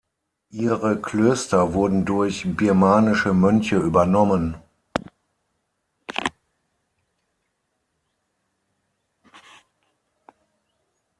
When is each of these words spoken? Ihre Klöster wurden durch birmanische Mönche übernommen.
Ihre 0.55 0.99
Klöster 0.99 1.75
wurden 1.75 2.05
durch 2.05 2.57
birmanische 2.57 3.35
Mönche 3.35 3.75
übernommen. 3.75 4.55